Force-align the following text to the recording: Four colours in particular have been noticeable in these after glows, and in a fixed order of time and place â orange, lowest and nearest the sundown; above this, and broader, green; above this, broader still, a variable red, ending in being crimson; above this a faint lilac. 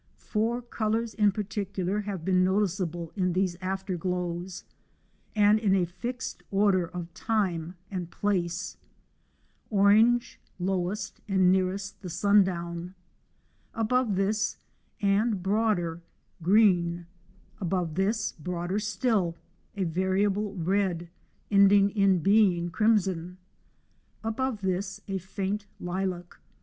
Four 0.17 0.63
colours 0.63 1.13
in 1.13 1.31
particular 1.31 1.99
have 2.01 2.25
been 2.25 2.43
noticeable 2.43 3.11
in 3.15 3.33
these 3.33 3.55
after 3.61 3.97
glows, 3.97 4.63
and 5.35 5.59
in 5.59 5.75
a 5.75 5.85
fixed 5.85 6.41
order 6.49 6.87
of 6.87 7.13
time 7.13 7.75
and 7.91 8.09
place 8.09 8.77
â 8.77 8.77
orange, 9.69 10.39
lowest 10.59 11.21
and 11.27 11.51
nearest 11.51 12.01
the 12.01 12.09
sundown; 12.09 12.95
above 13.75 14.15
this, 14.15 14.57
and 15.03 15.43
broader, 15.43 16.01
green; 16.41 17.05
above 17.59 17.93
this, 17.93 18.31
broader 18.31 18.79
still, 18.79 19.35
a 19.77 19.83
variable 19.83 20.55
red, 20.55 21.09
ending 21.51 21.91
in 21.91 22.17
being 22.23 22.71
crimson; 22.71 23.37
above 24.23 24.61
this 24.61 25.01
a 25.07 25.19
faint 25.19 25.67
lilac. 25.79 26.39